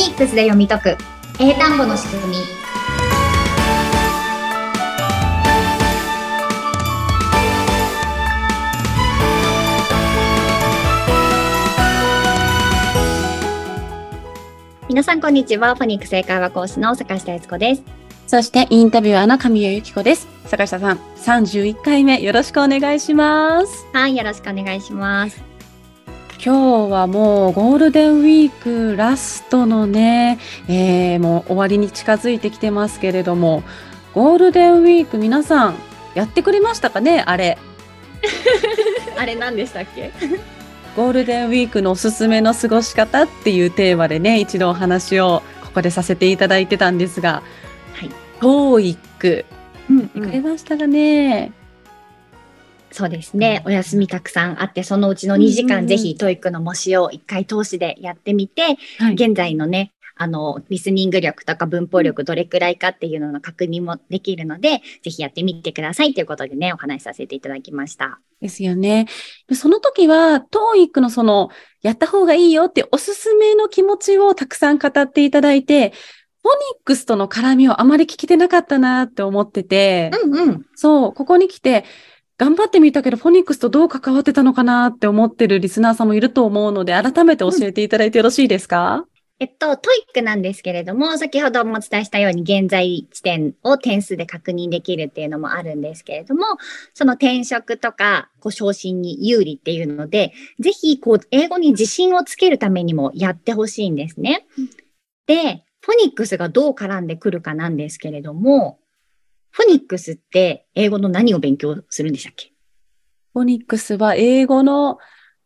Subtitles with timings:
[0.00, 0.96] ニックスで読み解く。
[1.38, 2.36] 英単語の仕組み。
[14.88, 15.74] 皆さんこんにちは。
[15.74, 17.82] フォニックス英会話講師の坂下悦子です。
[18.26, 20.26] そしてインタビュアーの神谷由紀子です。
[20.46, 23.86] 坂下さん、31回目よろしくお願いします。
[23.92, 25.49] はいよろしくお願いします
[26.42, 33.62] 今日はもうゴールデンウィークラストのね、えー、もう終わりに近づいてきてますけれども、
[34.14, 35.74] ゴールデンウィーク皆さん
[36.14, 37.22] やってくれましたかね？
[37.26, 37.58] あれ。
[39.18, 40.12] あれ何でしたっけ？
[40.96, 47.42] ゴールデンウィークのおすすめの過ごし方っていうテーマでね、一度お話をここでさせていただいてたんですが、
[47.92, 48.10] はい。
[48.40, 49.44] TOEIC、
[49.90, 51.52] うん、くれましたかね、
[52.90, 53.62] そうですね。
[53.64, 68.20] お休みたくさんあって、そのうちの2時間、ぜひ、 TOEIC の模試を1回通しでやってみて、はい現在のね、あの、リスニング力とか文法力どれくらいかっていうのの確認もできるので、ぜひやってみてくださいということでね、お話しさせていただきました。
[68.40, 69.06] ですよね。
[69.48, 71.48] でその時は、TOEIC のその、
[71.80, 75.94] やった方がいいよっておすすめの気持ちをたくさん語っていただいて、
[76.42, 80.66] フォニックスとの絡みをあまり聞けてなかったなって思ってて、うんうん。
[80.74, 81.84] そう、ここに来て、
[82.40, 89.04] 頑張ってみたけど、フォニックスとどう関わってたのかなって思ってるリスナーさんもいると思うので、改めて教えていただいてよろしいですか、
[89.40, 96.46] えっと、トイックなんですけれども、先ほどもお伝えしたように現在地点を点数で確認できるっていうのもあるんですけれども、
[96.94, 104.46] その転職とか、こう昇進に有利っていうので、ぜひ、こう、英語に自信をつけるためにもやってほしいんですね。
[105.26, 108.78] で、フォニックスがどう絡んでくるかなんですけれども、
[109.50, 112.52] フォニックスって英語の何を勉強するんでしたっけ？
[113.32, 114.98] フォニックスは英語の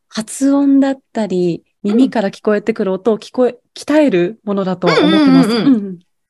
[0.09, 5.51] 発音だったり、耳から聞こえてくる音を聞こえ、鍛えるものだと思ってます。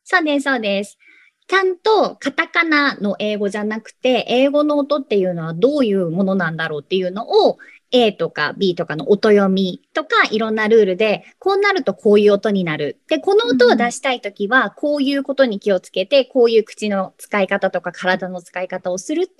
[0.04, 0.98] そうです、そうです。
[1.46, 7.58] ちゃんとカタカナの英語じゃなくて、英語の音っていうのはどういうものなんだろうっていうのを
[7.96, 13.00] A とか B とかの音読みとかいろんなルールで、こうなるとこういう音になる。
[13.08, 19.34] で、この音を出したいときは、こういうことに気をつけて、こういう口の使い方とか体の使い方をすると、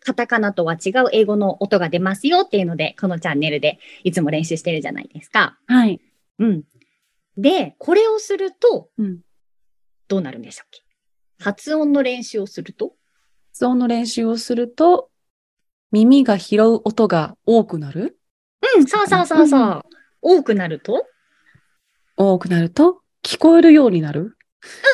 [0.00, 5.58] カタカナとは違う英語の音が出ますよっていうので、このチャンネルでいつも練習してるじゃないですか。
[5.66, 5.98] はい。
[6.38, 6.62] うん。
[7.38, 9.20] で、これをすると、うん
[10.06, 10.82] どうなるんでしたっけ？
[11.42, 12.92] 発音の練習をすると？
[13.54, 15.08] 発音の練習をすると、
[15.94, 18.18] 耳が拾う音が多くなる？
[18.76, 19.82] うん、そうそうそうそう。
[20.20, 21.06] 多くなると？
[22.16, 24.36] 多くなると、聞こえるようになる？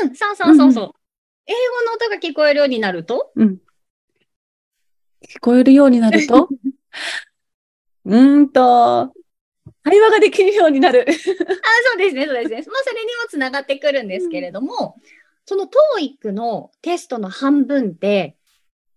[0.03, 0.93] うん、そうそうそうそう。
[1.47, 3.33] 英語の音が聞こえるようになると？
[3.35, 3.59] うん。
[5.27, 6.51] 聞こえるようになると、
[8.05, 9.11] うーんと、
[9.83, 11.07] 会話ができるようになる。
[11.09, 12.57] あ、そうですね、そうですね。
[12.57, 14.97] まあ、それにもつながってくるんですけれども、
[15.47, 18.37] その TOEIC のテストの半分って、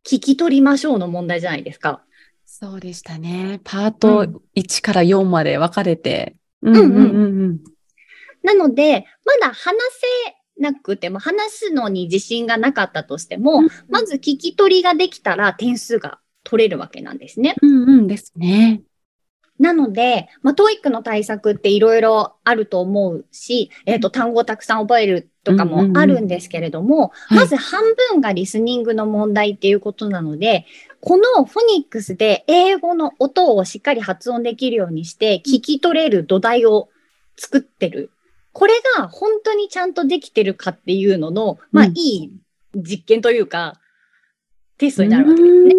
[0.06, 2.03] 聞き取りましょうの問題じゃないですか。
[2.46, 3.59] そうでしたね。
[3.64, 4.25] パート
[4.56, 6.36] 1から4まで分かれて。
[6.62, 7.59] うんんうんうん。
[8.44, 17.56] なので、まだ話せなくても、話すのに自信がなかったとしても、まず聞き取りができたら点数が取れるわけなんですね。
[17.62, 18.81] うんうんですね。
[19.59, 27.40] なので、まあ、 TOEIC の対策っていろいろあると思うし、えっ、と、単語をたくさん覚えるとかもあるんですけれども、はい。
[27.40, 30.66] まず半分がリスニングの問題っていうことなので、
[31.02, 36.90] このフォニックスで英語の音をしっかり発音できるようにして、聞き取れる土台を
[37.38, 38.12] 作ってる。
[38.53, 41.92] これが本当にちゃんとできてるかっていうのの、まあ、うん。
[41.96, 42.31] いい
[42.75, 43.80] 実験というか、
[44.78, 45.74] テストになるわけですね。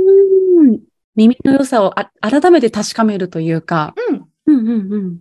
[1.17, 3.95] 耳の良さをあ改めて確かめるというか。
[4.09, 4.29] うん。
[4.47, 5.21] うんうんうん。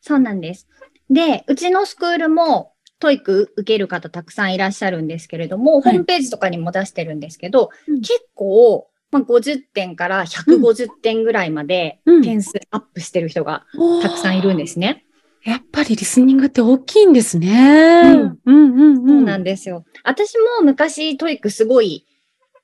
[0.00, 0.68] そうなんです。
[1.10, 13.64] で、うちのスクールも、 TOEIC 受ける方たくさんいらっしゃるんですけれども、はいホームページとかにも出してるんですけど、うん結構、まあ、50点から150点ぐらいまでうん点数アップしてる人が
[14.02, 15.04] たくさんいるんですね。
[15.44, 18.02] やっぱりリスニングって大きいんですね。
[18.04, 19.06] うんうんうんうん。
[19.06, 19.84] そうなんですよ。
[20.02, 22.06] 私も昔 TOEIC すごい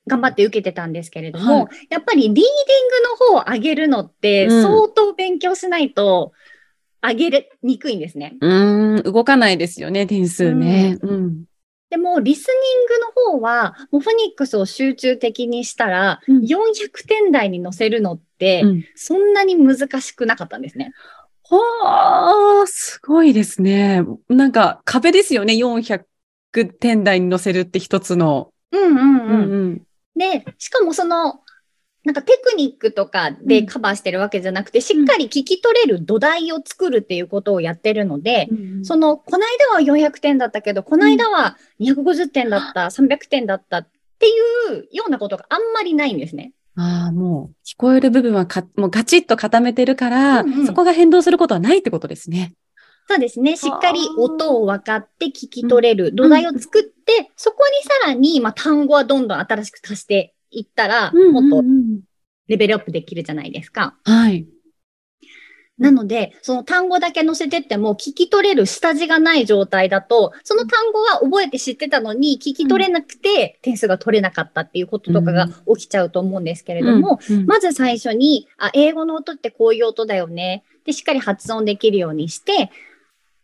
[0.07, 6.33] 頑張って受けてたんですけれども、はいやっぱりリーディングの方を上げるのってうん相当勉強しないと
[7.01, 8.37] 上げにくいんですね。
[8.39, 10.97] うーん、動かないですよね、点数ね。
[11.01, 11.43] うん。
[11.89, 20.93] でも、リスニングの方は、もうフォニックスを集中的にしたら、うん400点台に乗せるのって、うんそんなに難しくなかったんですね。
[21.49, 24.01] はあ、すごいですね。
[24.29, 26.05] なんか壁ですよね、400
[26.79, 28.51] 点台に乗せるって一つの。
[28.71, 28.99] うんうんうん。
[28.99, 29.81] うんうん。
[30.15, 31.41] で、しかもその、
[32.05, 38.49] なんかテクニックとかでカバーしてるわけじゃなくて、しっかり聞き取れる土台を作るっていうことをやってるので、
[38.83, 39.45] その、この
[39.79, 43.87] 間は400点だったけど、この間は250点だった、300点だったっ
[44.19, 44.31] てい
[44.73, 46.51] うようなことがあんまりないんですね。
[46.75, 52.53] ああ、もう聞こえる部分はかもうガチッと固めてるから、うんうんそこが変動することはないってことですね。
[53.07, 53.57] そうですね。
[53.57, 62.01] しっかり音を分かって聞き取れる土台を作って、そこにさらに、まあ、単語はどんどん新しく足していったら、もっとうん
[62.47, 63.95] レベルアップできるじゃないですか。
[64.03, 64.47] はい。
[65.79, 80.63] なので、その単語だけ載せてっても、聞き取れる下地がない状態だと、その単語は覚えて知ってたのに、聞き取れなくて、点数が取れなかったっていうこととかが起きちゃうと思うんですけれども、うん、うんまず最初に、あ、英語の音ってこういう音だよね。
[80.85, 82.69] で、しっかり発音できるようにして、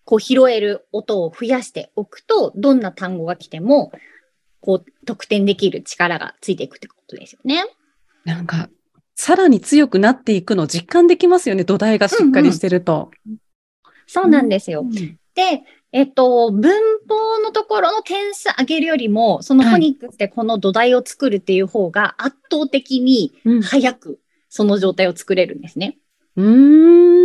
[0.09, 3.91] こう拾える音を増やしておくと、どんな単語が来ても、
[4.59, 7.63] こう、得点できる力がついていくってことですよね。
[8.25, 8.69] なんか、
[9.13, 11.63] さらに強くなっていくのを実感できますよね。
[11.63, 13.11] 土台がしっかりしてると。
[14.07, 14.81] そうなんですよ。
[14.81, 14.91] うん
[15.35, 15.61] で、
[15.91, 16.73] えっと、文
[17.07, 24.19] 法のところの点数上げるよりも、そのフォニックスでこの土台を作るっていう方が圧倒的にうん早く
[24.49, 25.99] その状態を作れるんですね。
[26.35, 27.18] うーん。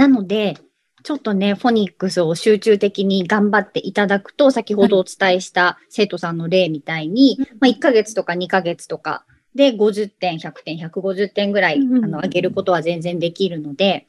[0.00, 0.56] なので、
[1.02, 14.06] ちょっとね、フォニックスを集中的に頑張っていただくと、先ほどお伝えした生徒さんの例みたいに、まあ、1ヶ月とか2ヶ月とかで50点、100点、150点ぐらい、うんうんあの上げることは全然できるので、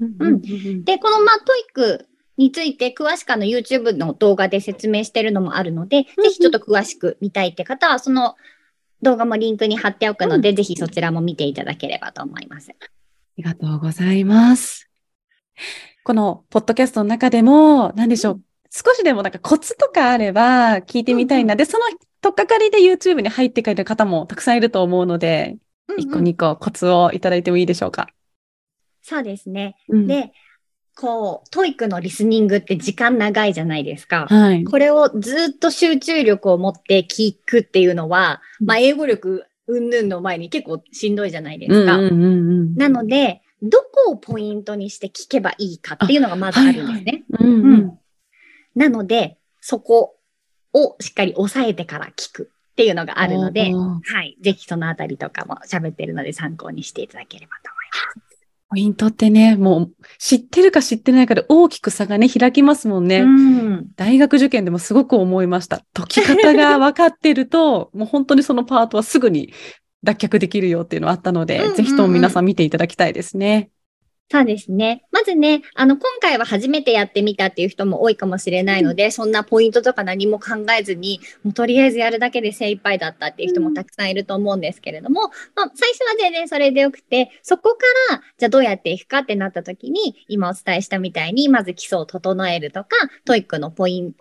[0.00, 8.36] うんうんで、このまあ、 TOEIC について詳しくあの YouTube の動画で説明してるのもあるので、うんぜひちょっと詳しく見たいって方は、その
[9.02, 12.70] 動画もリンクに貼っておくので、ぜひそちらも見ていただければと思います。
[12.70, 12.86] あ
[13.36, 14.93] りがとうございます。
[16.04, 21.56] このポッドキャストの中でも、何でしょう、少しでもなんかコツとかあれば聞いてみたいな。
[21.56, 21.84] で、その
[22.20, 25.56] とっかかりで YouTube に入ってくれる方もたくさんいると思うので、
[25.98, 28.08] 一個うんうん二個コツをいただいてもいいでしょうか？
[29.02, 29.76] そうですね。
[29.88, 30.32] うん、で、
[30.96, 34.26] こう、 TOEIC のリスニングって時間長いじゃないですか。
[34.28, 34.64] はい。
[34.64, 41.98] これをずっと集中力を持って聞くっていうのは、うんまあ、英語力うんぬんの前に結構しんどいじゃないですか。
[41.98, 42.74] うんうんうんうん。
[42.76, 47.24] なので、どこをポイントにして聞けばいいかっていうのがまずあるんですね。
[48.74, 50.16] なので、そこ
[50.74, 54.36] をしっかり押さえてから聞くっていうのがあるので、はい。
[54.42, 58.34] ぜひそのあたりとかも喋ってるので参考にしていただければと思います。
[58.70, 63.20] ポイントってね、もう知ってるか知ってないかで大きく差がね、開きますもんね。
[63.20, 63.86] うん。
[63.94, 65.82] 大学受験でもすごく思いました。
[65.94, 69.52] 解き方が分かってると、もう本当にそのパートはすぐに
[70.04, 73.70] 脱却できるよっていうのはあったので、うんうんうんぜひとも皆さん見ていただきたいですね。
[74.30, 75.04] そうですね。
[75.12, 92.88] まずね、あの、今回は初めてやってみたっていう人も多いかもしれないので、そんなポイントとか何も考えずに、もうとりあえずやるだけで精一杯だったっていう人もたくさんいると思うんですけれども、まあ、最初は全然それでよくて、そこから、じゃあどうやっていくかってなった時に、今お伝えしたみたいに、まず基礎を整えるとか、
[93.26, 94.14] TOEIC のポイン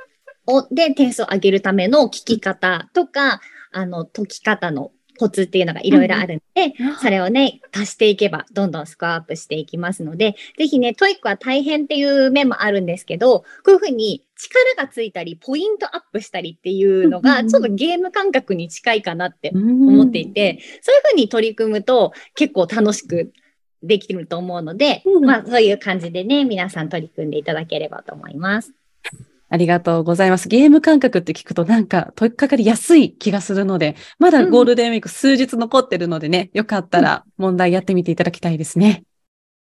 [0.46, 3.40] トで点数を上げるための聞き方とか、
[3.72, 17.50] あの、解き方のコツっていうのがいろいろあるんで、それをね、足していけば、どんどんスコアアップしていきますので、ぜひね、 TOEIC は大変っていう面もあるんですけど、こういうふうに力がついたり、ポイントアップしたりっていうのが、うんうんうん。
[17.50, 23.32] ちょっとゲーム感覚に近いかなって思っていて、そういうふうに取り組むと結構楽しく
[23.82, 25.26] できると思うので、うん。
[25.26, 28.74] まあそういう感じでね、皆さん取り組んでいただければと思います。
[29.54, 30.50] ありがとうございます。
[30.50, 39.04] ゲーム感覚って聞くとなんか取り掛かりやすい気がするので、まだゴールデンウィーク数日残ってるのでね、よかったら問題やってみていただきたいですね。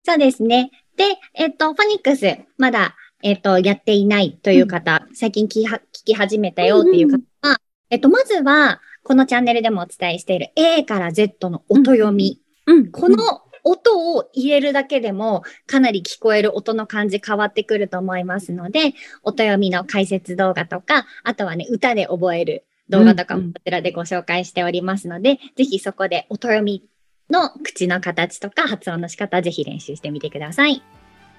[0.06, 0.70] そうですね。
[0.96, 7.18] で、えっと、フォニックス、まだ、えっと、やっていないという方、最近聞きは聞き始めたよっていう方
[7.50, 7.58] は、
[7.90, 12.40] えっと、まずは、このチャンネルでもお伝えしている A から Z の音読み。
[12.68, 12.92] うん。
[12.92, 13.18] この
[13.64, 26.84] 音を入れるだけでも、かなり聞こえる音の感じ変わってくると思いますので、音読みの解説動画とか、あとはね、歌で覚える動画とかうんうんもこちらでご紹介しておりますので、ぜひそこで音読み
[27.30, 30.82] の口の形とか発音の仕方、ぜひ練習してみてください。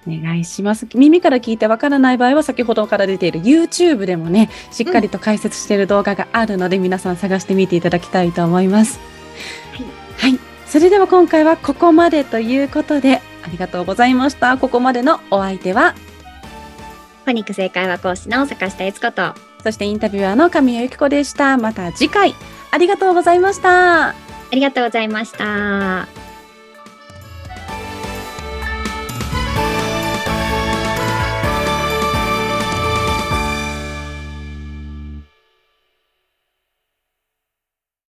[0.07, 0.87] お願いします。
[0.95, 8.99] 耳から聞いてわからない場合は先ほどから出ている YouTube でもね、しっかりと解説している動画があるので、皆さん探してみていただきたいと思います。
[10.17, 10.50] はい。
[10.71, 14.57] それでは今回はここまでということで、ありがとうございました。
[14.57, 15.95] ここまでのお相手は、
[17.25, 21.57] フォニック正解は講師の坂下悦子と、そしてインタビュアーの神谷由紀子でした。
[21.57, 22.35] また次回、
[22.71, 24.11] ありがとうございました。
[24.11, 24.15] あ
[24.53, 26.20] りがとうございました。